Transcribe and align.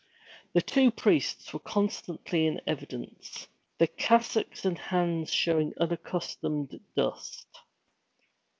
The 0.53 0.63
two 0.63 0.89
priests 0.89 1.53
were 1.53 1.59
constantly 1.59 2.47
in 2.47 2.59
evidence, 2.65 3.45
their 3.77 3.85
cassocks 3.87 4.65
and 4.65 4.75
hands 4.79 5.31
showing 5.31 5.75
unaccustomed 5.79 6.79
dust. 6.95 7.45